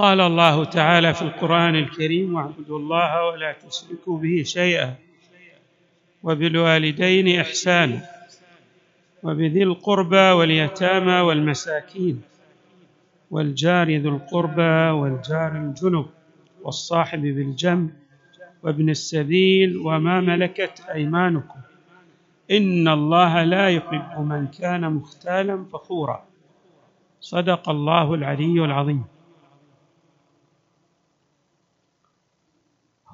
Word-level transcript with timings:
قال 0.00 0.20
الله 0.20 0.64
تعالى 0.64 1.14
في 1.14 1.22
القرآن 1.22 1.74
الكريم 1.76 2.34
واعبدوا 2.34 2.78
الله 2.78 3.26
ولا 3.26 3.52
تشركوا 3.52 4.18
به 4.18 4.42
شيئا 4.42 4.94
وبالوالدين 6.22 7.40
إحسانا 7.40 8.00
وبذي 9.22 9.62
القربى 9.62 10.16
واليتامى 10.38 11.20
والمساكين 11.20 12.22
والجار 13.30 13.86
ذي 13.88 14.08
القربى 14.08 14.90
والجار 15.00 15.52
الجنب 15.56 16.06
والصاحب 16.62 17.20
بالجنب 17.20 17.90
وابن 18.62 18.90
السبيل 18.90 19.76
وما 19.76 20.20
ملكت 20.20 20.86
أيمانكم 20.94 21.60
إن 22.50 22.88
الله 22.88 23.44
لا 23.44 23.68
يحب 23.68 24.20
من 24.20 24.46
كان 24.46 24.92
مختالا 24.92 25.64
فخورا 25.72 26.24
صدق 27.20 27.68
الله 27.68 28.14
العلي 28.14 28.64
العظيم. 28.64 29.04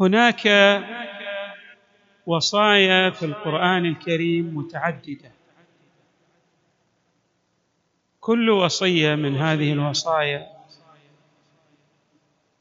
هناك 0.01 0.47
وصايا 2.27 3.11
في 3.11 3.25
القرآن 3.27 3.87
الكريم 3.87 4.57
متعددة. 4.57 5.31
كل 8.21 8.51
وصية 8.51 9.15
من 9.15 9.37
هذه 9.37 9.73
الوصايا 9.73 10.47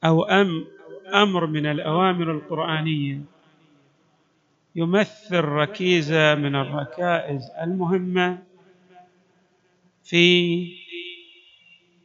أو 0.03 0.23
أم 0.23 0.65
أمر 1.13 1.45
من 1.45 1.65
الأوامر 1.65 2.31
القرآنية 2.31 3.21
يمثل 4.75 5.39
ركيزة 5.41 6.35
من 6.35 6.55
الركائز 6.55 7.41
المهمة 7.61 8.43
في 10.03 10.67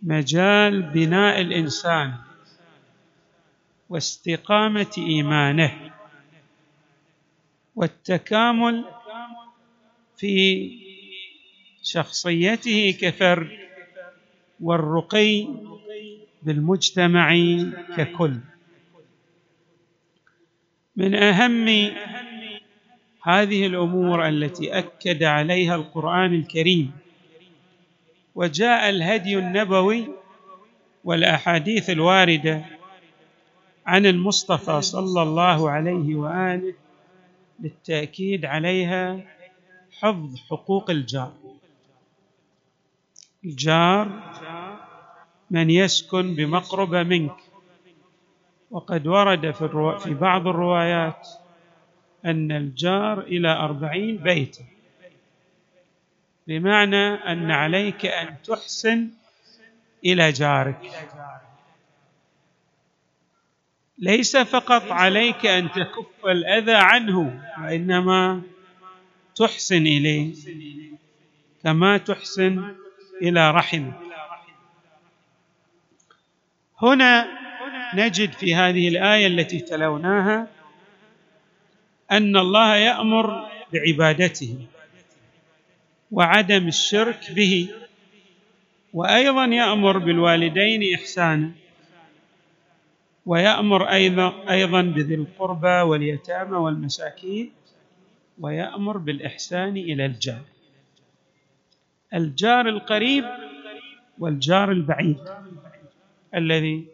مجال 0.03 0.83
بناء 0.83 1.41
الإنسان 1.41 2.14
واستقامة 3.91 4.91
إيمانه 4.98 5.91
والتكامل 7.77 8.84
في 10.16 10.70
شخصيته 11.83 12.98
كفرد 13.00 13.50
والرقي 14.61 15.46
بالمجتمع 16.42 17.36
ككل. 17.96 18.36
من 20.96 21.14
أهم 21.14 21.68
هذه 23.22 23.66
الأمور 23.66 24.28
التي 24.28 24.78
أكد 24.78 25.22
عليها 25.22 25.74
القرآن 25.74 26.34
الكريم 26.34 26.92
وجاء 28.34 28.91
الهدي 28.91 29.38
النبوي 29.38 30.08
والأحاديث 31.05 31.91
الواردة 31.91 32.80
عن 33.91 34.06
المصطفى 34.06 34.83
صلى 34.83 35.22
الله 35.22 35.70
عليه 35.70 36.14
وآله 36.14 36.74
للتأكيد 37.61 38.45
عليها 38.45 39.20
حفظ 40.01 40.36
حقوق 40.51 40.90
الجار. 40.90 41.33
الجار 43.45 44.08
من 45.50 45.70
يسكن 45.70 46.34
بمقربه 46.34 47.02
منك. 47.02 47.36
وقد 48.70 49.06
ورد 49.06 49.50
في, 49.50 49.62
الرو... 49.62 49.98
في 49.98 50.14
بعض 50.14 50.46
الروايات 50.46 51.29
أن 52.24 52.52
الجار 52.52 53.20
إلى 53.20 53.48
أربعين 53.48 54.17
بيتا. 54.17 54.64
بمعنى 56.46 57.06
أن 57.14 57.50
عليك 57.50 58.06
أن 58.06 58.36
تحسن 58.42 59.08
إلى 60.05 60.33
جارك. 60.33 60.80
ليس 64.00 64.36
فقط 64.36 64.92
عليك 64.92 65.46
أن 65.46 65.70
تكف 65.70 66.27
الأذى 66.27 66.74
عنه 66.74 67.42
وإنما 67.62 68.42
تحسن 69.36 69.86
إليه 69.86 70.34
كما 71.64 71.96
تحسن 71.96 72.74
إلى 73.22 73.50
رحمه 73.50 73.92
هنا 76.83 77.28
نجد 77.94 78.33
في 78.33 78.55
هذه 78.55 78.88
الآية 78.88 79.27
التي 79.27 79.61
تلوناها 79.61 80.46
أن 82.11 82.36
الله 82.36 82.77
يأمر 82.77 83.48
بعبادته 83.72 84.67
وعدم 86.11 86.68
الشرك 86.68 87.30
به 87.30 87.68
وأيضا 88.92 89.44
يأمر 89.44 89.98
بالوالدين 89.98 90.94
احسانا. 90.94 91.50
ويأمر 93.27 93.85
أيضا 93.91 94.51
أيضا 94.51 94.83
بذي 94.83 95.14
القربى 95.14 95.81
واليتامى 95.81 96.57
والمساكين 96.57 97.53
ويأمر 98.41 98.97
بالإحسان 98.97 99.77
إلى 99.77 100.07
الجار. 100.07 100.42
الجار 102.14 102.69
القريب 102.69 103.25
والجار 104.19 104.73
البعيد. 104.73 105.19
الذي 106.35 106.85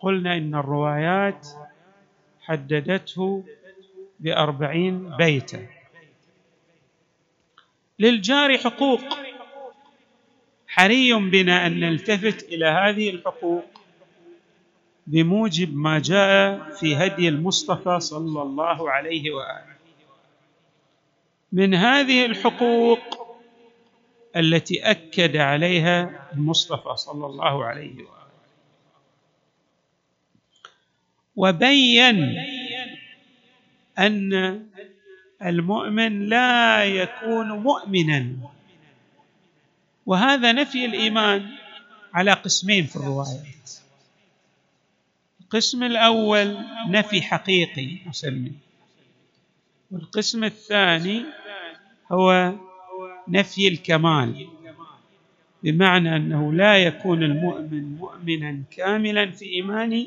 قلنا 0.00 0.36
إن 0.36 0.54
الروايات 0.54 1.48
حددته 2.40 3.44
بأربعين 4.20 5.16
بيتا. 5.16 5.66
للجار 7.98 8.58
حقوق. 8.58 9.00
حري 10.68 11.12
بنا 11.14 11.66
أن 11.66 11.80
نلتفت 11.80 12.42
إلى 12.42 12.66
هذه 12.66 13.10
الحقوق. 13.10 13.77
بموجب 15.08 15.76
ما 15.76 15.98
جاء 15.98 16.70
في 16.70 16.96
هدي 16.96 17.28
المصطفى 17.28 18.00
صلى 18.00 18.42
الله 18.42 18.90
عليه 18.90 19.30
وآله. 19.30 19.76
من 21.52 21.74
هذه 21.74 22.26
الحقوق 22.26 23.00
التي 24.36 24.90
أكد 24.90 25.36
عليها 25.36 26.28
المصطفى 26.34 26.96
صلى 26.96 27.26
الله 27.26 27.64
عليه 27.64 27.94
وآله. 27.94 28.28
وبين 31.36 32.34
أن 33.98 34.62
المؤمن 35.42 36.28
لا 36.28 36.84
يكون 36.84 37.48
مؤمنا. 37.50 38.36
وهذا 40.06 40.52
نفي 40.52 40.84
الإيمان 40.84 41.46
على 42.14 42.32
قسمين 42.32 42.86
في 42.86 42.96
الروايات 42.96 43.87
القسم 45.48 45.82
الأول 45.82 46.56
نفي 46.88 47.22
حقيقي 47.22 47.98
نسميه. 48.08 48.50
والقسم 49.90 50.44
الثاني 50.44 51.24
هو 52.12 52.52
نفي 53.28 53.68
الكمال. 53.68 54.48
بمعنى 55.62 56.16
أنه 56.16 56.52
لا 56.52 56.78
يكون 56.78 57.22
المؤمن 57.22 57.96
مؤمنا 57.96 58.62
كاملا 58.76 59.30
في 59.30 59.44
إيمانه 59.44 60.06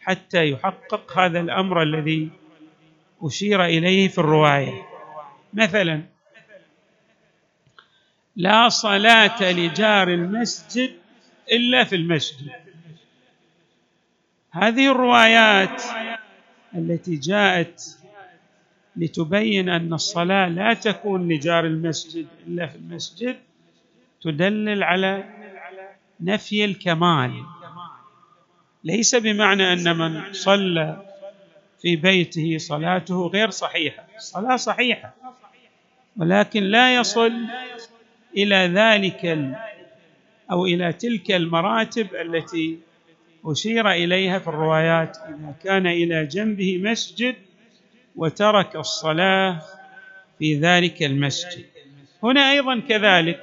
حتى 0.00 0.50
يحقق 0.50 1.18
هذا 1.18 1.40
الأمر 1.40 1.82
الذي 1.82 2.30
أشير 3.22 3.64
إليه 3.64 4.08
في 4.08 4.18
الرواية. 4.18 4.82
مثلا 5.54 6.02
لا 8.36 8.68
صلاة 8.68 9.52
لجار 9.52 10.08
المسجد 10.08 10.92
إلا 11.52 11.84
في 11.84 11.96
المسجد. 11.96 12.61
هذه 14.54 14.90
الروايات 14.90 15.82
التي 16.74 17.16
جاءت 17.16 17.98
لتبين 18.96 19.68
أن 19.68 19.92
الصلاة 19.92 20.48
لا 20.48 20.74
تكون 20.74 21.28
لجار 21.28 21.66
المسجد 21.66 22.26
إلا 22.46 22.66
في 22.66 22.76
المسجد 22.76 23.36
تدلل 24.22 24.82
على 24.82 25.24
نفي 26.20 26.64
الكمال. 26.64 27.44
ليس 28.84 29.14
بمعنى 29.14 29.72
أن 29.72 29.98
من 29.98 30.32
صلى 30.32 31.02
في 31.82 31.96
بيته 31.96 32.58
صلاته 32.58 33.26
غير 33.26 33.50
صحيحة. 33.50 34.04
الصلاة 34.16 34.56
صحيحة 34.56 35.14
ولكن 36.16 36.62
لا 36.62 36.94
يصل 36.94 37.32
إلى 38.36 38.56
ذلك 38.56 39.24
أو 40.50 40.66
إلى 40.66 40.92
تلك 40.92 41.30
المراتب 41.30 42.14
التي 42.14 42.78
اشير 43.44 43.90
إليها 43.90 44.38
في 44.38 44.48
الروايات 44.48 45.16
إذا 45.16 45.54
كان 45.64 45.86
إلى 45.86 46.26
جنبه 46.26 46.78
مسجد 46.78 47.34
وترك 48.16 48.76
الصلاة 48.76 49.62
في 50.38 50.54
ذلك 50.54 51.02
المسجد. 51.02 51.64
هنا 52.22 52.50
أيضا 52.50 52.80
كذلك 52.88 53.40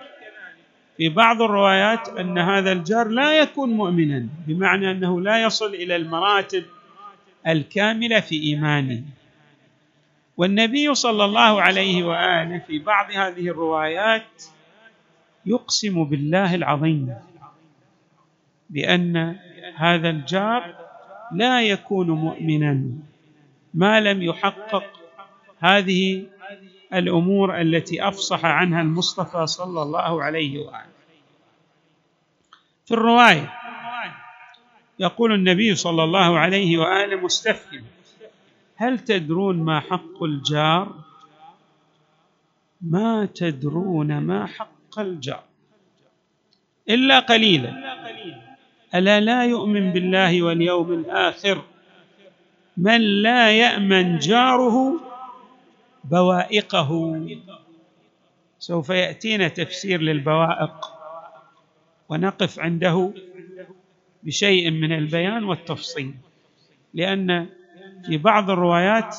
في 0.97 1.09
بعض 1.09 1.41
الروايات 1.41 2.07
أن 2.09 2.37
هذا 2.37 2.71
الجار 2.71 3.07
لا 3.07 3.39
يكون 3.39 3.69
مؤمنا 3.69 4.27
بمعنى 4.47 4.91
أنه 4.91 5.21
لا 5.21 5.43
يصل 5.43 5.73
إلى 5.75 5.95
المراتب 5.95 6.63
الكاملة 7.47 8.19
في 8.19 8.43
إيمانه. 8.43 9.03
والنبي 10.37 10.95
صلى 10.95 11.25
الله 11.25 11.61
عليه 11.61 12.03
وآله 12.03 12.59
في 12.67 12.79
بعض 12.79 13.11
هذه 13.11 13.47
الروايات 13.49 14.43
يقسم 15.45 16.03
بالله 16.03 16.55
العظيم 16.55 17.15
بأن 18.69 19.35
هذا 19.75 20.09
الجار 20.09 20.75
لا 21.31 21.61
يكون 21.61 22.09
مؤمنا. 22.09 22.83
ما 23.73 23.99
لم 23.99 24.23
يحقق 24.23 24.83
هذه 25.59 26.25
الأمور 26.93 27.61
التي 27.61 28.07
أفصح 28.07 28.45
عنها 28.45 28.81
المصطفى 28.81 29.47
صلى 29.47 29.81
الله 29.81 30.23
عليه 30.23 30.59
وآله. 30.59 30.89
في 32.85 32.93
الرواية 32.93 33.53
يقول 34.99 35.33
النبي 35.33 35.75
صلى 35.75 36.03
الله 36.03 36.39
عليه 36.39 36.77
وآله 36.77 37.15
مستفهم 37.15 37.83
هل 38.75 38.99
تدرون 38.99 39.63
ما 39.63 39.79
حق 39.79 40.23
الجار؟ 40.23 40.95
ما 42.81 43.25
تدرون 43.25 44.17
ما 44.17 44.45
حق 44.45 44.99
الجار. 44.99 45.43
إلا 46.89 47.19
قليلا. 47.19 47.99
ألا 48.95 49.19
لا 49.19 49.45
يؤمن 49.45 49.91
بالله 49.91 50.41
واليوم 50.43 50.93
الآخر؟ 50.93 51.61
من 52.77 53.01
لا 53.01 53.51
يأمن 53.51 54.17
جاره 54.17 54.99
بوائقه. 56.03 57.21
سوف 58.59 58.89
يأتينا 58.89 59.47
تفسير 59.47 60.01
للبوائق. 60.01 60.85
ونقف 62.09 62.59
عنده 62.59 63.13
بشيء 64.23 64.71
من 64.71 64.91
البيان 64.91 65.43
والتفصيل. 65.43 66.13
لأن 66.93 67.49
في 68.05 68.17
بعض 68.17 68.49
الروايات 68.49 69.15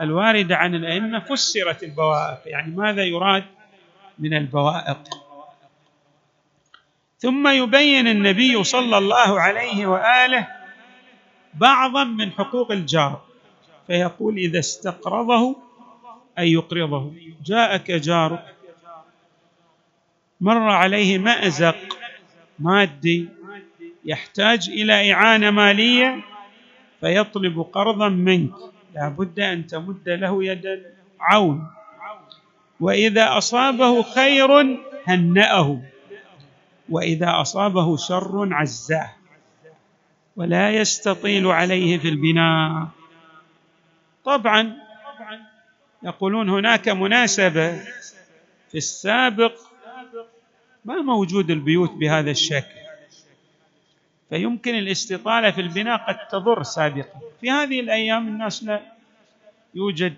الواردة 0.00 0.56
عن 0.56 0.74
الأئمة 0.74 1.18
فسرت 1.18 1.82
البوائق. 1.82 2.40
يعني 2.46 2.76
ماذا 2.76 3.04
يراد 3.04 3.44
من 4.18 4.34
البوائق؟ 4.34 5.21
ثم 7.22 7.48
يبين 7.48 8.08
النبي 8.08 8.64
صلى 8.64 8.98
الله 8.98 9.40
عليه 9.40 9.86
وآله 9.86 10.48
بعضا 11.54 12.04
من 12.04 12.30
حقوق 12.30 12.72
الجار 12.72 13.20
فيقول 13.86 14.36
إذا 14.36 14.58
استقرضه 14.58 15.56
أي 16.38 16.52
يقرضه. 16.52 17.12
جاءك 17.44 17.90
جارك. 17.90 18.54
مر 20.40 20.70
عليه 20.70 21.18
مأزق 21.18 21.76
مادي 22.58 23.28
يحتاج 24.04 24.68
إلى 24.68 25.12
إعانة 25.12 25.50
مالية 25.50 26.24
فيطلب 27.00 27.60
قرضا 27.72 28.08
منك. 28.08 28.54
لا 28.94 29.08
بد 29.08 29.40
أن 29.40 29.66
تمد 29.66 30.08
له 30.08 30.44
يد 30.44 30.82
عون 31.20 31.66
وإذا 32.80 33.38
أصابه 33.38 34.02
خير 34.02 34.78
هنأه. 35.06 35.91
وإذا 36.92 37.40
أصابه 37.40 37.96
شر 37.96 38.48
عزاه 38.52 39.10
ولا 40.36 40.70
يستطيل 40.70 41.46
عليه 41.46 41.98
في 41.98 42.08
البناء. 42.08 42.88
طبعا 44.24 44.76
يقولون 46.02 46.48
هناك 46.50 46.88
مناسبة 46.88 47.76
في 48.70 48.74
السابق 48.78 49.52
ما 50.84 50.94
موجود 51.02 51.50
البيوت 51.50 51.90
بهذا 51.92 52.30
الشكل 52.30 52.82
فيمكن 54.30 54.74
الاستطالة 54.74 55.50
في 55.50 55.60
البناء 55.60 55.96
قد 56.08 56.28
تضر 56.28 56.62
سابقا. 56.62 57.20
في 57.40 57.50
هذه 57.50 57.80
الأيام 57.80 58.28
الناس 58.28 58.64
لا 58.64 58.80
يوجد 59.74 60.14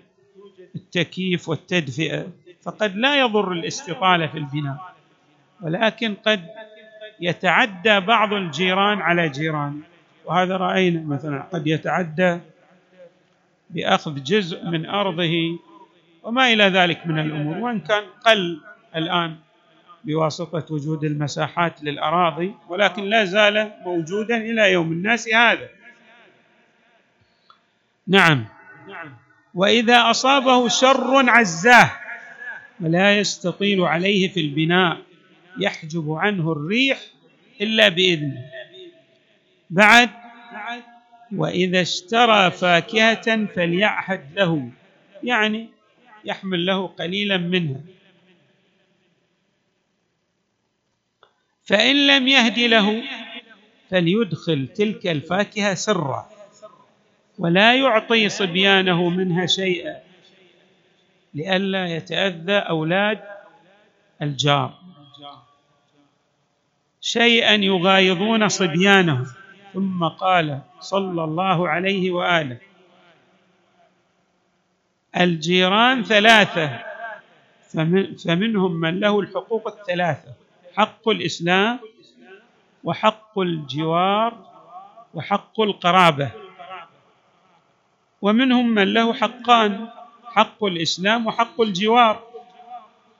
التكييف 0.75 1.49
والتدفئة 1.49 2.27
فقد 2.63 2.95
لا 2.95 3.19
يضر 3.19 3.51
الاستطالة 3.51 4.27
في 4.27 4.37
البناء. 4.37 4.94
ولكن 5.61 6.15
قد 6.25 6.47
يتعدى 7.19 7.99
بعض 7.99 8.33
الجيران 8.33 9.01
على 9.01 9.29
جيران. 9.29 9.81
وهذا 10.25 10.57
رأينا 10.57 11.01
مثلا 11.01 11.41
قد 11.53 11.67
يتعدى 11.67 12.39
بأخذ 13.69 14.23
جزء 14.23 14.65
من 14.65 14.85
أرضه 14.85 15.59
وما 16.23 16.53
إلى 16.53 16.63
ذلك 16.63 17.07
من 17.07 17.19
الأمور. 17.19 17.57
وإن 17.57 17.79
كان 17.79 18.03
قل 18.25 18.61
الآن 18.95 19.35
بواسطة 20.03 20.65
وجود 20.73 21.03
المساحات 21.03 21.83
للأراضي 21.83 22.53
ولكن 22.69 23.03
لا 23.03 23.25
زال 23.25 23.71
موجودا 23.85 24.37
إلى 24.37 24.71
يوم 24.71 24.91
الناس 24.91 25.29
هذا. 25.33 25.69
نعم. 28.07 28.45
وإذا 29.53 30.09
أصابه 30.11 30.67
شر 30.67 31.29
عزاه 31.29 31.91
ولا 32.79 33.19
يستطيل 33.19 33.81
عليه 33.81 34.27
في 34.27 34.39
البناء. 34.39 34.97
يحجب 35.59 36.11
عنه 36.11 36.51
الريح 36.51 36.99
إلا 37.61 37.89
بإذنه. 37.89 38.45
بعد 39.69 40.09
وإذا 41.35 41.81
اشترى 41.81 42.51
فاكهة 42.51 43.45
فليعهد 43.45 44.25
له 44.35 44.69
يعني 45.23 45.69
يحمل 46.25 46.65
له 46.65 46.87
قليلا 46.87 47.37
منها. 47.37 47.81
فإن 51.63 52.07
لم 52.07 52.27
يهد 52.27 52.59
له 52.59 53.03
فليدخل 53.89 54.67
تلك 54.67 55.07
الفاكهة 55.07 55.73
سرا 55.73 56.29
ولا 57.39 57.75
يعطي 57.75 58.29
صبيانه 58.29 59.09
منها 59.09 59.45
شيئا 59.45 60.01
لئلا 61.33 61.95
يتأذى 61.95 62.57
أولاد 62.57 63.23
الجار. 64.21 64.79
شيئا 67.05 67.53
يغايظون 67.61 68.49
صبيانه. 68.49 69.25
ثم 69.73 70.01
قال 70.07 70.61
صلى 70.79 71.23
الله 71.23 71.69
عليه 71.69 72.11
وآله 72.11 72.57
الجيران 75.13 76.03
ثلاثة 76.03 76.79
فمن 77.69 78.15
فمنهم 78.15 78.71
من 78.71 78.99
له 78.99 79.19
الحقوق 79.19 79.67
الثلاثة 79.67 80.31
حق 80.75 81.09
الإسلام 81.09 81.79
وحق 82.83 83.39
الجوار 83.39 84.31
وحق 85.13 85.61
القرابة. 85.61 86.29
ومنهم 88.21 88.67
من 88.69 88.93
له 88.93 89.13
حقان 89.13 89.87
حق 90.25 90.63
الإسلام 90.63 91.27
وحق 91.27 91.61
الجوار. 91.61 92.23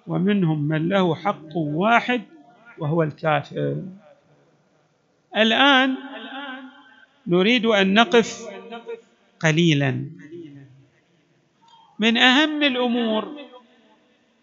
ومنهم 0.07 0.59
من 0.67 0.89
له 0.89 1.15
حق 1.15 1.53
واحد 1.55 2.21
وهو 2.77 3.03
الكافر. 3.03 3.83
الآن 5.37 5.95
نريد 7.27 7.65
أن 7.65 7.93
نقف 7.93 8.49
قليلا. 9.39 10.09
من 11.99 12.17
أهم 12.17 12.63
الأمور 12.63 13.35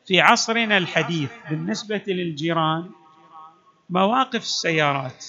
في 0.06 0.20
عصرنا 0.20 0.78
الحديث 0.78 1.30
بالنسبة 1.50 2.02
للجيران 2.06 2.90
مواقف 3.90 4.42
السيارات. 4.42 5.26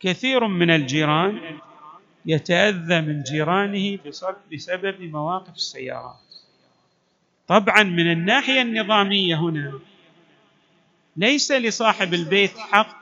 كثير 0.00 0.46
من 0.46 0.70
الجيران 0.70 1.58
يتأذى 2.26 3.00
من 3.00 3.22
جيرانه 3.22 3.98
بسبب 4.52 5.02
مواقف 5.02 5.54
السيارات. 5.54 6.20
طبعا 7.48 7.82
من 7.82 8.12
الناحية 8.12 8.62
النظامية 8.62 9.40
هنا 9.40 9.80
ليس 11.18 11.52
لصاحب 11.52 12.14
البيت 12.14 12.58
حق 12.58 12.98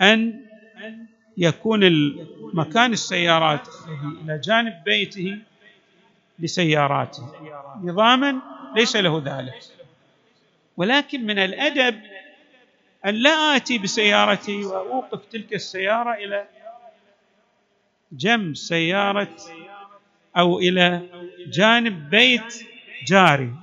أن 0.00 0.44
يكون 1.36 1.80
مكان 2.54 2.92
السيارات 2.92 3.68
إلى 4.24 4.40
جانب 4.44 4.74
بيته 4.84 5.38
لسياراته. 6.38 7.32
نظاما 7.84 8.40
ليس 8.74 8.96
له 8.96 9.22
ذلك. 9.26 9.62
ولكن 10.76 11.26
من 11.26 11.38
الأدب 11.38 12.00
أن 13.06 13.14
لا 13.14 13.56
آتي 13.56 13.78
بسيارتي 13.78 14.64
وأوقف 14.64 15.20
تلك 15.32 15.54
السيارة 15.54 16.14
إلى 16.14 16.46
جنب 18.12 18.56
سيارة 18.56 19.36
أو 20.36 20.58
إلى 20.58 21.02
جانب 21.46 22.10
بيت 22.10 22.66
جاري. 23.06 23.54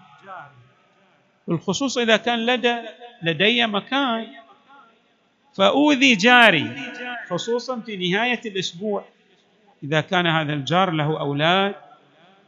بالخصوص 1.48 1.98
إذا 1.98 2.18
كان 2.18 2.46
لدى 2.46 2.76
لدي 3.24 3.68
مكان. 3.68 4.28
فأوذي 5.56 6.16
جاري 6.16 6.72
خصوصا 7.30 7.80
في 7.80 7.98
نهاية 7.98 8.42
الأسبوع. 8.46 9.06
إذا 9.84 10.02
كان 10.02 10.28
هذا 10.28 10.54
الجار 10.54 10.92
له 10.92 11.20
أولاد 11.20 11.76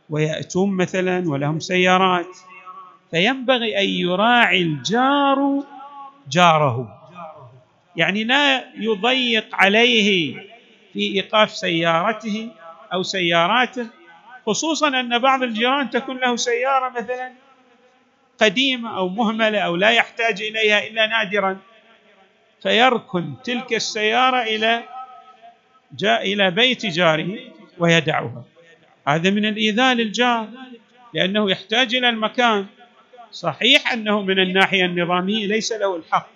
ويأتون 0.09 0.69
مثلا 0.69 1.29
ولهم 1.29 1.59
سيارات 1.59 2.37
فينبغي 3.11 3.77
أن 3.79 3.89
يراعي 3.89 4.61
الجار 4.61 5.63
جاره. 6.29 6.95
يعني 7.95 8.23
لا 8.23 8.63
يضيق 8.75 9.55
عليه 9.55 10.35
في 10.93 10.99
إيقاف 10.99 11.51
سيارته 11.51 12.51
أو 12.93 13.03
سياراته 13.03 13.87
خصوصا 14.45 14.87
أن 14.87 15.19
بعض 15.19 15.43
الجيران 15.43 15.89
تكون 15.89 16.17
له 16.17 16.35
سيارة 16.35 16.89
مثلا 16.89 17.31
قديمة 18.41 18.97
أو 18.97 19.09
مهملة 19.09 19.59
أو 19.59 19.75
لا 19.75 19.89
يحتاج 19.89 20.41
إليها 20.41 20.87
إلا 20.87 21.07
نادرا. 21.07 21.57
فيركن 22.63 23.33
تلك 23.43 23.73
السيارة 23.73 24.43
إلى 24.43 24.83
جاء 25.97 26.33
إلى 26.33 26.51
بيت 26.51 26.85
جاره 26.85 27.39
ويدعها 27.77 28.43
هذا 29.07 29.29
من 29.29 29.45
الإيذاء 29.45 29.95
للجار 29.95 30.47
لأنه 31.13 31.51
يحتاج 31.51 31.95
إلى 31.95 32.09
المكان. 32.09 32.65
صحيح 33.31 33.93
أنه 33.93 34.21
من 34.21 34.39
الناحية 34.39 34.85
النظامية 34.85 35.47
ليس 35.47 35.71
له 35.71 35.95
الحق 35.95 36.29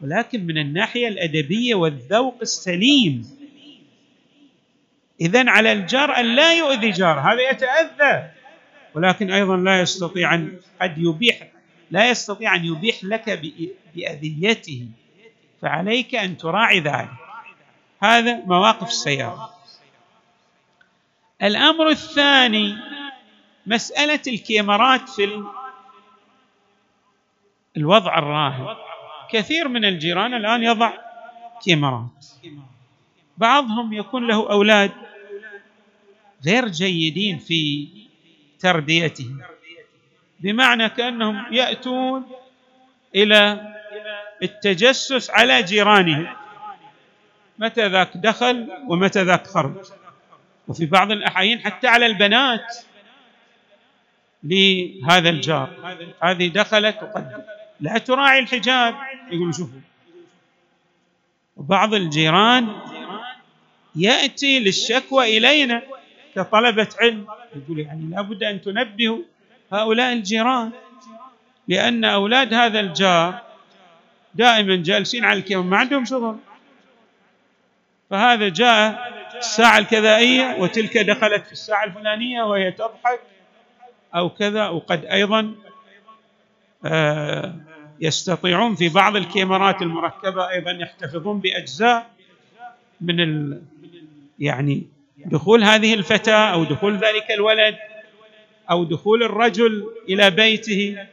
ولكن 0.00 0.46
من 0.46 0.58
الناحية 0.58 1.08
الأدبية 1.08 1.74
والذوق 1.74 2.38
السليم. 2.42 3.44
اذا 5.20 5.50
على 5.50 5.72
الجار 5.72 6.16
أن 6.16 6.34
لا 6.36 6.54
يؤذي 6.54 6.90
جار 6.90 7.20
هذا 7.20 7.50
يتأذى. 7.50 8.30
ولكن 8.94 9.30
أيضا 9.30 9.56
لا 9.56 9.80
يستطيع 9.80 10.34
ان 10.34 10.58
قد 10.82 10.98
يبيح 10.98 11.48
لا 11.90 12.10
يستطيع 12.10 12.54
أن 12.54 12.64
يبيح 12.64 13.04
لك 13.04 13.40
بأذيته. 13.94 14.86
فعليك 15.62 16.14
أن 16.14 16.36
تراعي 16.36 16.80
ذلك. 16.80 17.10
هذا 18.02 18.44
مواقف 18.44 18.88
السيارة. 18.88 19.54
الأمر 21.42 21.88
الثاني 21.88 22.76
مسألة 23.66 24.20
الكاميرات 24.26 25.08
في 25.08 25.44
الوضع 27.76 28.18
الراهن. 28.18 28.76
كثير 29.30 29.68
من 29.68 29.84
الجيران 29.84 30.34
الآن 30.34 30.62
يضع 30.62 30.92
كاميرات. 31.66 32.26
بعضهم 33.38 33.92
يكون 33.92 34.26
له 34.26 34.50
أولاد 34.50 34.90
غير 36.46 36.68
جيدين 36.68 37.38
في 37.38 37.88
تربيته 38.64 39.30
بمعنى 40.40 40.88
كأنهم 40.88 41.54
يأتون 41.54 42.24
إلى 43.14 43.72
التجسس 44.42 45.30
على 45.30 45.62
جيرانهم 45.62 46.26
متى 47.58 47.88
ذاك 47.88 48.16
دخل 48.16 48.68
ومتى 48.88 49.22
ذاك 49.22 49.46
خرج. 49.46 49.74
وفي 50.68 50.86
بعض 50.86 51.10
الأحايين 51.10 51.60
حتى 51.60 51.86
على 51.86 52.06
البنات 52.06 52.76
لهذا 54.42 55.28
الجار. 55.28 55.70
هذه 56.22 56.48
دخلت 56.48 57.02
وقد 57.02 57.44
لا 57.80 57.98
تراعي 57.98 58.38
الحجاب. 58.38 58.94
يقول 59.30 59.54
شوفوا. 59.54 59.80
بعض 61.56 61.94
الجيران 61.94 62.76
يأتي 63.96 64.58
للشكوى 64.58 65.38
إلينا. 65.38 65.82
كطلبة 66.34 66.88
علم. 67.00 67.26
يقول 67.56 67.78
يعني 67.78 68.10
لابد 68.10 68.42
أن 68.42 68.60
تنبهوا 68.60 69.18
هؤلاء 69.72 70.12
الجيران 70.12 70.70
لأن 71.68 72.04
أولاد 72.04 72.54
هذا 72.54 72.80
الجار 72.80 73.42
دائما 74.34 74.76
جالسين 74.76 75.24
على 75.24 75.38
الكيف 75.38 75.58
ما 75.58 75.76
عندهم 75.76 76.04
شغل. 76.04 76.36
فهذا 78.10 78.48
جاء 78.48 79.12
الساعة 79.38 79.78
الكذائية 79.78 80.56
وتلك 80.58 80.98
دخلت 80.98 81.46
في 81.46 81.52
الساعة 81.52 81.84
الفلانية 81.84 82.42
وهي 82.42 82.72
تضحك 82.72 83.20
أو 84.14 84.30
كذا 84.30 84.68
وقد 84.68 85.04
أيضا 85.04 85.54
آه، 86.84 87.54
يستطيعون 88.00 88.74
في 88.74 88.88
بعض 88.88 89.16
الكاميرات 89.16 89.82
المركبة 89.82 90.50
أيضا 90.50 90.70
يحتفظون 90.70 91.40
بأجزاء 91.40 92.10
من 93.00 93.20
ال 93.20 93.62
يعني 94.38 94.86
دخول 95.16 95.64
هذه 95.64 95.94
الفتاة 95.94 96.52
أو 96.52 96.64
دخول 96.64 96.96
ذلك 96.96 97.30
الولد 97.30 97.76
أو 98.70 98.84
دخول 98.84 99.22
الرجل 99.22 99.90
إلى 100.08 100.30
بيته 100.30 101.06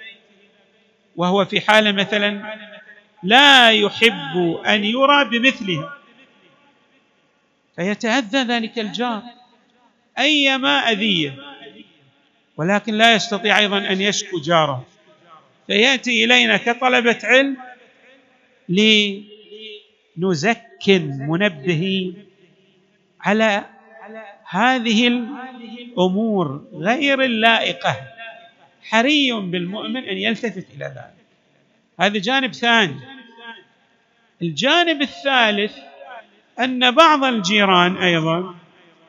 وهو 1.16 1.46
في 1.46 1.62
حالة 1.62 1.92
مثلا 1.92 2.56
لا 3.24 3.72
يحب 3.72 4.60
أن 4.66 4.84
يرى 4.84 5.26
بمثلها 5.26 5.98
فيتأذى 7.76 8.38
ذلك 8.38 8.80
الجار 8.80 9.24
أيما 10.20 10.80
أذية 10.92 11.36
ولكن 12.58 12.94
لا 12.94 13.16
يستطيع 13.16 13.60
أيضا 13.60 13.78
أن 13.78 14.02
يشكو 14.02 14.40
جاره 14.40 14.86
فيأتي 15.68 16.24
إلينا 16.24 16.58
كطلبة 16.58 17.20
علم 17.24 17.58
لنزكن 20.18 21.08
منبهين 21.30 22.26
على 23.22 23.66
هذه 24.50 25.08
الأمور 25.08 26.66
غير 26.74 27.22
اللائقة. 27.22 27.96
حري 28.90 29.32
بالمؤمن 29.32 29.98
أن 29.98 30.18
يلتفت 30.18 30.66
إلى 30.76 30.86
ذلك. 30.86 31.26
هذا 32.00 32.20
جانب 32.20 32.54
ثاني. 32.54 33.00
الجانب 34.42 35.02
الثالث 35.02 35.74
أن 36.60 36.92
بعض 36.92 37.24
الجيران 37.24 37.98
أيضا 37.98 38.56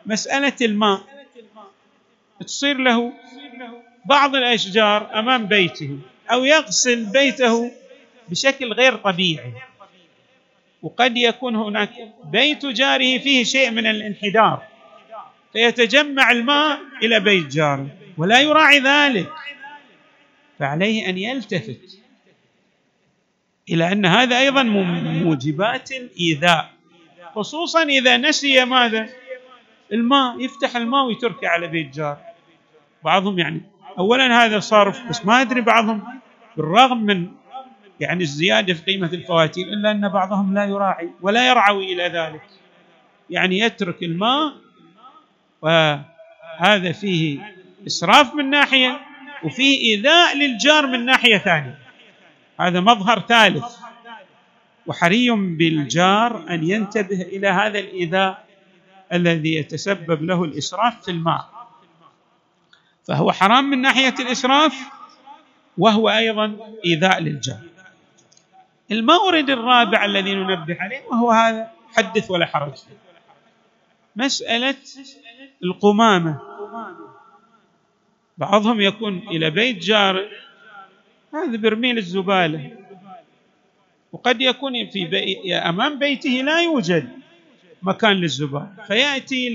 مسألة 0.07 0.57
الماء 0.63 1.01
تصير 2.41 2.79
له 2.79 3.13
بعض 4.05 4.37
الأشجار 4.37 5.19
أمام 5.19 5.47
بيته 5.47 5.99
أو 6.33 6.45
يغسل 6.45 7.05
بيته 7.05 7.73
بشكل 8.29 8.73
غير 8.73 8.97
طبيعي. 8.97 9.53
وقد 10.83 11.17
يكون 11.17 11.57
هناك 11.57 11.91
بيت 12.25 12.67
جاره 12.67 13.19
فيه 13.19 13.45
شيء 13.45 13.71
من 13.71 13.87
الانحدار. 13.87 14.72
فيتجمع 15.53 16.31
الماء 16.31 16.81
إلى 17.03 17.21
بيت 17.21 17.47
جاره 17.47 17.87
ولا 18.17 18.41
يراعي 18.41 18.79
ذلك. 18.79 19.33
فعليه 20.59 21.09
أن 21.09 21.19
يلتفت 21.19 21.99
إلى 23.71 23.93
أن 23.93 24.07
هذا 24.07 24.39
أيضا 24.39 24.63
موجبات 24.63 25.93
الايذاء 25.93 26.71
خصوصا 27.35 27.83
إذا 27.83 28.17
نسي 28.17 28.65
ماذا؟ 28.65 29.09
الماء 29.93 30.41
يفتح 30.41 30.77
الماء 30.77 31.07
ويتركه 31.07 31.49
على 31.49 31.69
بيت 31.69 31.95
جار. 31.95 32.19
بعضهم 33.05 33.39
يعني 33.39 33.63
اولا 33.99 34.45
هذا 34.45 34.61
صارف 34.61 35.09
بس 35.09 35.27
ما 35.27 35.41
أدري 35.41 35.61
بعضهم 35.61 36.03
بالرغم 36.57 37.03
من 37.03 37.29
يعني 38.01 38.23
الزيادة 38.23 38.75
في 38.75 38.83
قيمة 38.83 39.07
الفواتير 39.13 39.67
إلا 39.67 39.91
أن 39.91 40.09
بعضهم 40.09 40.55
لا 40.55 40.65
يراعي 40.65 41.11
ولا 41.21 41.49
يرعوي 41.49 41.93
إلى 41.93 42.03
ذلك. 42.03 42.43
يعني 43.31 43.59
يترك 43.59 44.03
الماء 44.03 44.53
وهذا 45.63 46.93
فيه 46.93 47.55
إسراف 47.87 48.35
من 48.35 48.51
ناحية 48.51 49.01
وفيه 49.45 49.81
إيذاء 49.81 50.37
للجار 50.37 50.87
من 50.87 51.05
ناحية 51.07 51.39
ثانية. 51.39 51.79
هذا 52.61 52.81
مظهر 52.81 53.21
ثالث. 53.21 53.65
وحري 54.87 55.31
بالجار 55.31 56.47
أن 56.51 56.65
ينتبه 56.65 57.23
إلى 57.23 57.49
هذا 57.49 57.79
الإيذاء 57.79 58.45
الذي 59.13 59.55
يتسبب 59.55 60.23
له 60.23 60.45
الإسراف 60.45 61.05
في 61.05 61.11
الماء. 61.11 61.49
فهو 63.09 63.33
حرام 63.33 63.65
من 63.65 63.81
ناحية 63.81 64.15
الإسراف 64.21 64.75
وهو 65.79 66.11
أيضا 66.11 66.57
إيذاء 66.85 67.21
للجار. 67.21 67.61
المورد 68.91 69.51
الرابع 69.51 70.05
الذي 70.05 70.35
ننبه 70.35 70.77
عليه 70.81 71.03
وهو 71.11 71.31
هذا 71.31 71.71
حدث 71.97 72.31
ولا 72.31 72.47
حرج. 72.47 72.75
مسألة 74.17 74.75
القمامة. 75.65 76.41
بعضهم 78.39 78.81
يكون 78.81 79.19
إلى 79.19 79.51
بيت 79.51 79.79
جار. 79.79 80.29
هذا 81.35 81.57
برميل 81.57 81.99
الزبالة. 81.99 82.71
وقد 84.13 84.41
يكون 84.41 84.91
في 84.91 85.05
بي 85.05 85.55
أمام 85.55 85.99
بيته 85.99 86.31
لا 86.31 86.63
يوجد 86.63 87.09
مكان 87.83 88.13
للزبالة. 88.13 88.73
فيأتي 88.87 89.49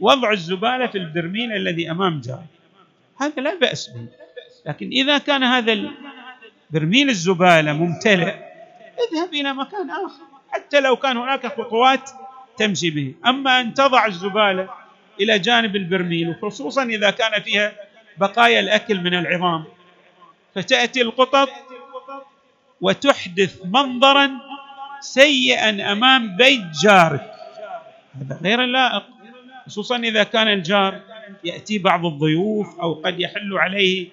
لوضع 0.00 0.32
الزبالة 0.32 0.86
في 0.86 0.98
البرميل 0.98 1.52
الذي 1.52 1.90
أمام 1.90 2.20
جار. 2.20 2.44
هذا 3.20 3.42
لا 3.42 3.54
بأس 3.54 3.88
به. 3.88 4.06
لكن 4.66 4.88
إذا 4.88 5.18
كان 5.18 5.42
هذا 5.42 5.90
برميل 6.70 7.08
الزبالة 7.08 7.72
ممتلئ 7.72 8.34
اذهب 8.96 9.34
إلى 9.34 9.54
مكان 9.54 9.90
آخر. 9.90 10.24
حتى 10.50 10.80
لو 10.80 10.96
كان 10.96 11.16
هناك 11.16 11.46
خطوات 11.46 12.10
تمشي 12.58 12.90
به. 12.90 13.14
أما 13.26 13.60
أن 13.60 13.74
تضع 13.74 14.06
الزبالة 14.06 14.68
إلى 15.20 15.38
جانب 15.38 15.76
البرميل 15.76 16.28
وخصوصا 16.28 16.82
إذا 16.84 17.10
كان 17.10 17.42
فيها 17.42 17.72
بقايا 18.18 18.60
الأكل 18.60 19.00
من 19.00 19.14
العظام 19.14 19.64
فتأتي 20.54 21.02
القطط 21.02 21.48
وتحدث 22.80 23.60
منظرا 23.64 24.30
سيئا 25.00 25.92
أمام 25.92 26.36
بيت 26.36 26.62
جارك. 26.82 27.32
هذا 28.20 28.40
غير 28.42 28.60
لائق 28.60 29.02
خصوصا 29.66 29.96
إذا 29.96 30.22
كان 30.22 30.48
الجار 30.48 31.00
يأتي 31.44 31.78
بعض 31.78 32.06
الضيوف 32.06 32.80
أو 32.80 32.94
قد 32.94 33.20
يحل 33.20 33.58
عليه 33.58 34.08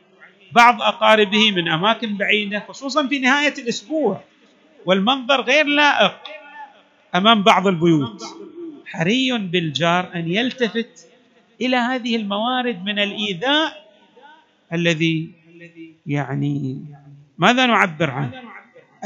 بعض 0.51 0.81
أقاربه 0.81 1.51
من 1.51 1.69
أماكن 1.69 2.17
بعيدة 2.17 2.59
خصوصا 2.67 3.07
في 3.07 3.19
نهاية 3.19 3.53
الأسبوع. 3.57 4.21
والمنظر 4.85 5.41
غير 5.41 5.65
لائق. 5.65 6.15
أمام 7.15 7.43
بعض 7.43 7.67
البيوت. 7.67 8.23
حري 8.85 9.37
بالجار 9.37 10.11
أن 10.15 10.27
يلتفت 10.31 11.07
إلى 11.61 11.75
هذه 11.77 12.15
الموارد 12.15 12.83
من 12.85 12.99
الإيذاء 12.99 13.89
الذي 14.73 15.29
يعني 16.05 16.81
ماذا 17.37 17.65
نعبر 17.65 18.09
عنه؟ 18.09 18.41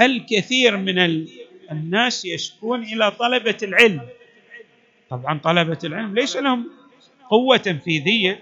الكثير 0.02 0.78
من 0.78 1.26
الناس 1.72 2.26
يشكون 2.26 2.84
إلى 2.84 3.12
طلبة 3.12 3.58
العلم. 3.64 4.02
طبعا 5.10 5.40
طلبة 5.44 5.78
العلم 5.84 6.16
ليس 6.16 6.38
لهم 6.38 6.68
قوة 7.30 7.58
تنفيذية 7.58 8.40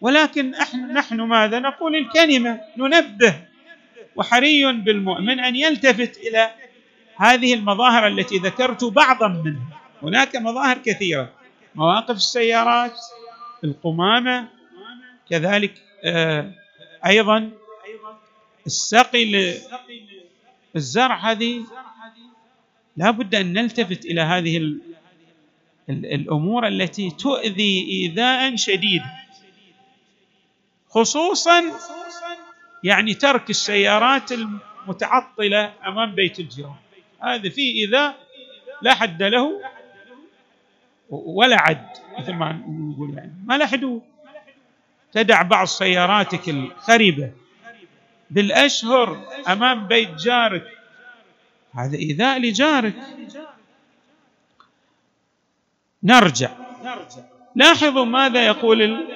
ولكن 0.00 0.54
إحنا 0.54 0.92
نحن 0.92 1.20
ماذا 1.20 1.58
نقول 1.58 1.96
الكلمة؟ 1.96 2.60
ننبه. 2.76 3.34
وحري 4.16 4.72
بالمؤمن 4.72 5.40
أن 5.40 5.56
يلتفت 5.56 6.16
إلى 6.18 6.50
هذه 7.16 7.54
المظاهر 7.54 8.06
التي 8.06 8.36
ذكرت 8.38 8.84
بعضا 8.84 9.28
منها. 9.28 9.80
هناك 10.02 10.36
مظاهر 10.36 10.78
كثيرة. 10.78 11.32
مواقف 11.74 12.16
السيارات 12.16 12.98
القمامة 13.64 14.48
كذلك 15.30 15.82
آه، 16.04 16.52
أيضا 17.06 17.50
السقي 18.66 19.54
الزرع 20.76 21.32
هذه. 21.32 21.64
لا 22.96 23.10
بد 23.10 23.34
أن 23.34 23.52
نلتفت 23.52 24.04
إلى 24.04 24.20
هذه 24.20 24.74
الأمور 25.88 26.66
التي 26.68 27.10
تؤذي 27.10 27.86
إيذاء 27.90 28.56
شديدا 28.56 29.10
خصوصا 30.90 31.62
يعني 32.84 33.14
ترك 33.14 33.50
السيارات 33.50 34.32
المتعطلة 34.32 35.72
أمام 35.86 36.14
بيت 36.14 36.40
الجيران. 36.40 36.74
هذا 37.22 37.48
فيه 37.48 37.84
ايذاء 37.84 38.26
لا 38.82 38.94
حد 38.94 39.22
له 39.22 39.60
ولا 41.10 41.56
عد 41.60 41.88
مثل 42.18 42.32
ما 42.32 42.52
نقول 42.52 43.14
يعني. 43.14 43.34
ما 43.44 43.58
له 43.58 43.66
حدود 43.66 44.02
تدع 45.12 45.42
بعض 45.42 45.66
سياراتك 45.66 46.48
الخربه 46.48 47.32
بالأشهر 48.30 49.28
أمام 49.48 49.86
بيت 49.86 50.14
جارك. 50.14 50.78
هذا 51.74 51.96
ايذاء 51.96 52.38
لجارك. 52.38 52.94
نرجع. 56.02 56.50
لاحظوا 57.54 58.04
ماذا 58.04 58.46
يقول 58.46 59.06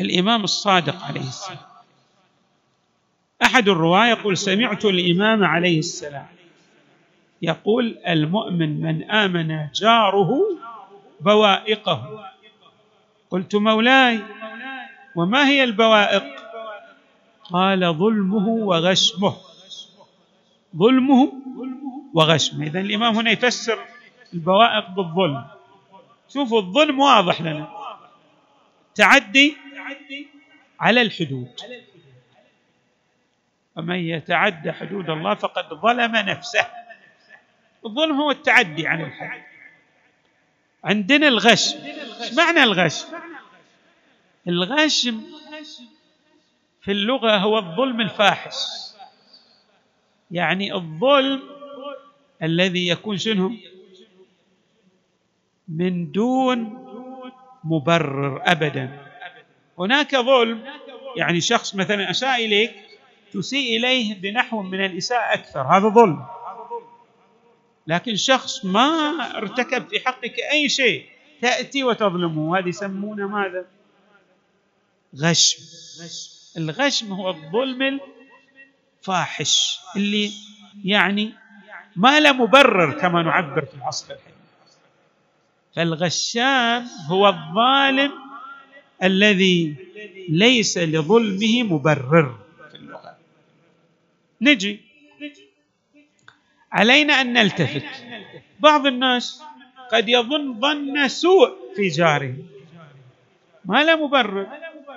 الإمام 0.00 0.44
الصادق 0.44 1.04
عليه 1.04 1.20
السلام. 1.20 1.73
أحد 3.44 3.68
الرواة 3.68 4.06
يقول 4.06 4.36
سمعت 4.36 4.84
الإمام 4.84 5.44
عليه 5.44 5.78
السلام 5.78 6.26
يقول 7.42 7.98
المؤمن 8.08 8.80
من 8.80 9.10
آمن 9.10 9.68
جاره 9.74 10.30
بوائقه. 11.20 12.30
قلت 13.30 13.56
مولاي 13.56 14.20
وما 15.16 15.48
هي 15.48 15.64
البوائق؟ 15.64 16.24
قال 17.44 17.94
ظلمه 17.94 18.48
وغشمه. 18.48 19.36
ظلمه 20.76 21.32
وغشمه. 22.14 22.66
اذا 22.66 22.80
الإمام 22.80 23.16
هنا 23.16 23.30
يفسر 23.30 23.78
البوائق 24.34 24.90
بالظلم. 24.90 25.44
شوفوا 26.28 26.60
الظلم 26.60 27.00
واضح 27.00 27.40
لنا. 27.40 27.68
تعدي 28.94 29.56
على 30.80 31.02
الحدود. 31.02 31.48
ومن 33.76 33.98
يتعدى 33.98 34.72
حدود 34.72 35.10
الله 35.10 35.34
فقد 35.34 35.74
ظلم 35.74 36.16
نفسه. 36.16 36.66
الظلم 37.86 38.20
هو 38.20 38.30
التعدي 38.30 38.86
عن 38.86 39.00
الحد. 39.00 39.42
عندنا 40.84 41.28
الغشم 41.28 41.78
إيش 42.20 42.34
معنى 42.34 42.62
الغشم 42.62 43.06
الغشم 44.48 45.22
في 46.80 46.92
اللغة 46.92 47.36
هو 47.36 47.58
الظلم 47.58 48.00
الفاحش. 48.00 48.54
يعني 50.30 50.74
الظلم 50.74 51.42
الذي 52.42 52.88
يكون 52.88 53.18
شنو؟ 53.18 53.52
من 55.68 56.12
دون 56.12 56.84
مبرر 57.64 58.42
ابدا. 58.44 59.06
هناك 59.78 60.16
ظلم. 60.16 60.64
يعني 61.16 61.40
شخص 61.40 61.74
مثلا 61.74 62.10
اساء 62.10 62.44
إليك 62.44 62.83
تسيء 63.34 63.78
إليه 63.78 64.14
بنحو 64.20 64.62
من 64.62 64.84
الإساءة 64.84 65.34
أكثر. 65.34 65.60
هذا 65.60 65.88
ظلم. 65.88 66.26
لكن 67.86 68.16
شخص 68.16 68.64
ما 68.64 68.88
ارتكب 69.36 69.88
في 69.88 70.00
حقك 70.00 70.34
أي 70.52 70.68
شيء 70.68 71.06
تأتي 71.40 71.84
وتظلمه. 71.84 72.58
هذه 72.58 72.68
يسمونه 72.68 73.28
ماذا؟ 73.28 73.64
غشم. 75.16 75.58
الغشم 76.56 77.12
هو 77.12 77.30
الظلم 77.30 78.00
الفاحش 79.00 79.78
اللي 79.96 80.30
يعني 80.84 81.32
ما 81.96 82.20
له 82.20 82.32
مبرر 82.32 82.92
كما 83.00 83.22
نعبر 83.22 83.64
في 83.64 83.74
العصر 83.74 84.14
الحديث. 84.14 84.34
فالغشام 85.76 86.86
هو 87.08 87.28
الظالم 87.28 88.12
الذي 89.02 89.76
ليس 90.28 90.78
لظلمه 90.78 91.62
مبرر. 91.62 92.43
نجي. 94.44 94.80
علينا 96.72 97.20
أن 97.20 97.32
نلتفت. 97.32 97.84
بعض 98.60 98.86
الناس 98.86 99.42
قد 99.92 100.08
يظن 100.08 100.60
ظن 100.60 101.08
سوء 101.08 101.48
في 101.76 101.88
جاره 101.88 102.34
ما 103.64 103.84
له 103.84 104.06
مبرر. 104.06 104.46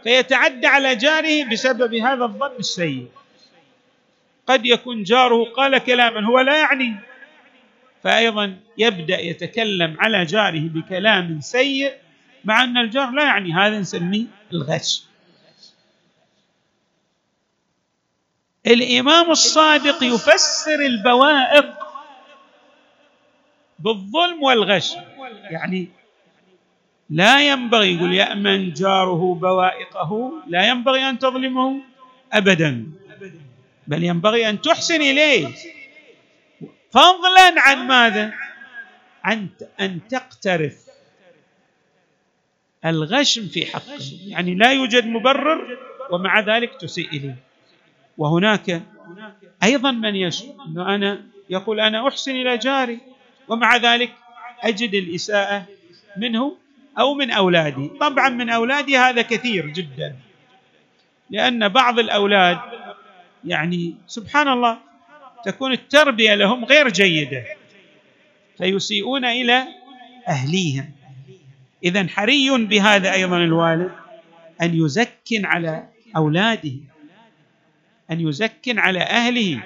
فيتعدى 0.03 0.67
على 0.67 0.95
جاره 0.95 1.49
بسبب 1.51 1.93
هذا 1.95 2.23
الظن 2.23 2.55
السيء. 2.59 3.07
قد 4.47 4.65
يكون 4.65 5.03
جاره 5.03 5.43
قال 5.43 5.77
كلاما 5.77 6.25
هو 6.25 6.39
لا 6.39 6.57
يعني. 6.57 6.95
فأيضا 8.03 8.55
يبدأ 8.77 9.19
يتكلم 9.21 9.97
على 9.99 10.25
جاره 10.25 10.59
بكلام 10.59 11.41
سيء 11.41 11.93
مع 12.45 12.63
أن 12.63 12.77
الجار 12.77 13.11
لا 13.11 13.23
يعني. 13.23 13.53
هذا 13.53 13.79
نسميه 13.79 14.25
الغش. 14.53 15.03
الإمام 18.67 19.31
الصادق 19.31 20.03
يفسر 20.03 20.79
البوائق 20.85 21.73
بالظلم 23.79 24.43
والغش. 24.43 24.93
يعني 25.49 25.87
لا 27.09 27.49
ينبغي 27.49 27.95
يقول 27.95 28.13
يامن 28.13 28.73
جاره 28.73 29.37
بوائقه 29.41 30.31
لا 30.47 30.67
ينبغي 30.67 31.09
أن 31.09 31.19
تظلمه 31.19 31.81
ابدا 32.33 32.85
بل 33.87 34.03
ينبغي 34.03 34.49
أن 34.49 34.61
تحسن 34.61 35.01
إليه. 35.01 35.47
فضلا 36.91 37.53
عن 37.57 37.87
ماذا؟ 37.87 38.33
عن 39.23 39.47
أن 39.79 40.07
تقترف 40.07 40.87
الغشم 42.85 43.47
في 43.47 43.65
حقه. 43.65 43.99
يعني 44.27 44.55
لا 44.55 44.71
يوجد 44.73 45.05
مبرر 45.07 45.77
ومع 46.11 46.39
ذلك 46.39 46.75
تسيء 46.75 47.09
إليه. 47.09 47.46
وهناك 48.17 48.81
أيضا 49.63 49.91
من 49.91 50.15
يشعر 50.15 50.55
إنه 50.67 50.95
أنا 50.95 51.21
يقول 51.49 51.79
أنا 51.79 52.07
أحسن 52.07 52.31
إلى 52.31 52.57
جاري 52.57 52.99
ومع 53.47 53.77
ذلك 53.77 54.11
أجد 54.61 54.93
الإساءة 54.93 55.65
منه 56.17 56.57
أو 56.99 57.13
من 57.13 57.31
أولادي. 57.31 57.87
طبعا 57.99 58.29
من 58.29 58.49
أولادي 58.49 58.97
هذا 58.97 59.21
كثير 59.21 59.67
جدا 59.67 60.15
لأن 61.29 61.69
بعض 61.69 61.99
الأولاد 61.99 62.57
يعني 63.45 63.95
سبحان 64.07 64.47
الله 64.47 64.77
تكون 65.45 65.71
التربية 65.71 66.35
لهم 66.35 66.65
غير 66.65 66.89
جيدة 66.89 67.43
فيسيئون 68.57 69.25
إلى 69.25 69.67
أهليهم. 70.27 70.91
اذا 71.83 72.07
حري 72.07 72.49
بهذا 72.65 73.13
أيضا 73.13 73.37
الوالد 73.37 73.91
أن 74.61 74.73
يزكن 74.73 75.45
على 75.45 75.87
اولاده 76.15 76.71
أن 78.11 78.27
يزكن 78.27 78.79
على 78.79 78.99
أهله 78.99 79.63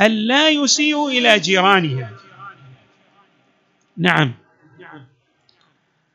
أن 0.00 0.10
لا 0.10 0.48
يسيئوا 0.50 1.10
إلى 1.10 1.38
جيرانهم 1.38 2.08
نعم. 3.96 4.34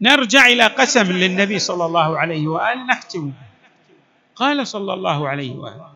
نرجع 0.02 0.46
إلى 0.48 0.68
قسم 0.68 1.12
للنبي 1.12 1.60
صلى 1.60 1.86
الله 1.86 2.20
عليه 2.20 2.48
وآله 2.48 2.86
نختم. 2.86 3.32
قال 4.36 4.68
صلى 4.68 4.94
الله 4.94 5.28
عليه 5.30 5.52
وآله 5.52 5.94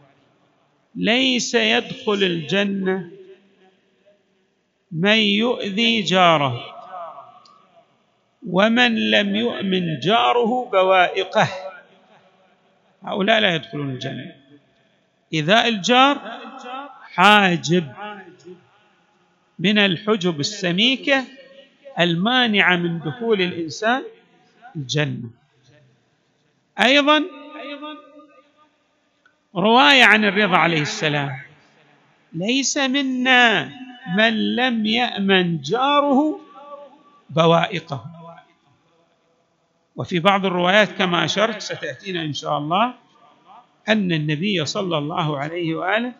ليس 0.95 1.55
يدخل 1.55 2.23
الجنة 2.23 3.11
من 4.91 5.17
يؤذي 5.17 6.01
جاره 6.01 6.63
ومن 8.49 9.11
لم 9.11 9.35
يؤمن 9.35 9.99
جاره 9.99 10.69
بوائقه. 10.71 11.47
هؤلاء 13.03 13.39
لا 13.39 13.55
يدخلون 13.55 13.89
الجنة. 13.89 14.35
ايذاء 15.33 15.67
الجار 15.67 16.39
حاجب 17.13 17.93
من 19.59 19.77
الحجب 19.77 20.39
السميكة 20.39 21.23
المانعة 21.99 22.75
من 22.75 22.99
دخول 22.99 23.41
الإنسان 23.41 24.03
الجنة. 24.75 25.29
أيضا 26.79 27.23
رواية 29.55 30.03
عن 30.03 30.25
الرضا 30.25 30.57
عليه 30.57 30.81
السلام. 30.81 31.39
ليس 32.33 32.77
منا 32.77 33.71
من 34.17 34.55
لم 34.55 34.85
يأمن 34.85 35.61
جاره 35.61 36.39
بوائقه. 37.29 38.05
وفي 39.95 40.19
بعض 40.19 40.45
الروايات 40.45 40.91
كما 40.91 41.25
أشرت 41.25 41.61
ستأتينا 41.61 42.21
إن 42.21 42.33
شاء 42.33 42.57
الله 42.57 42.93
أن 43.89 44.11
النبي 44.11 44.65
صلى 44.65 44.97
الله 44.97 45.37
عليه 45.37 45.75
وآله 45.75 46.13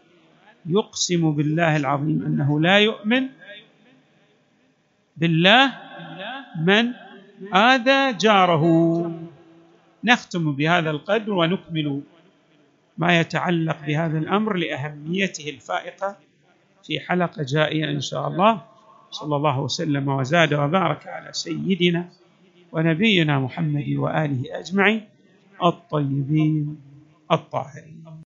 يقسم 0.66 1.32
بالله 1.32 1.76
العظيم 1.76 2.24
أنه 2.26 2.60
لا 2.60 2.78
يؤمن 2.80 3.24
بالله 5.18 5.74
من 6.64 6.94
آذى 7.54 8.14
جاره. 8.18 8.64
نختم 10.04 10.52
بهذا 10.52 10.90
القدر 10.90 11.34
ونكمل 11.34 12.02
ما 12.98 13.20
يتعلق 13.20 13.78
بهذا 13.88 14.18
الأمر 14.18 14.54
لأهميته 14.54 15.50
الفائقة 15.50 16.16
في 16.84 17.00
حلقة 17.00 17.44
جائية 17.44 17.92
إن 17.92 18.02
شاء 18.02 18.28
الله. 18.28 18.62
صلى 19.12 19.36
الله 19.36 19.60
وسلم 19.60 20.08
وزاد 20.08 20.54
وبارك 20.54 21.08
على 21.08 21.34
سيدنا 21.34 22.10
ونبينا 22.72 23.40
محمد 23.40 23.90
وآله 23.96 24.44
أجمعين 24.60 25.02
الطيبين. 25.64 26.87
الطاهرين. 27.32 28.08